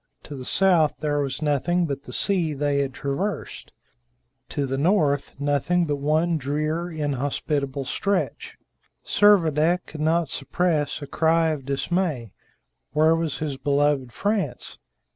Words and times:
To 0.23 0.35
the 0.35 0.45
south 0.45 0.95
there 1.01 1.19
was 1.19 1.43
nothing 1.43 1.85
but 1.85 2.05
the 2.05 2.11
sea 2.11 2.55
they 2.55 2.79
had 2.79 2.91
traversed; 2.91 3.71
to 4.49 4.65
the 4.65 4.75
north, 4.79 5.35
nothing 5.39 5.85
but 5.85 5.97
one 5.97 6.39
drear, 6.39 6.89
inhospitable 6.91 7.85
stretch. 7.85 8.57
Servadac 9.05 9.85
could 9.85 10.01
not 10.01 10.27
suppress 10.27 11.03
a 11.03 11.05
cry 11.05 11.49
of 11.49 11.65
dismay. 11.67 12.33
Where 12.93 13.15
was 13.15 13.37
his 13.37 13.57
beloved 13.57 14.11
France? 14.11 14.79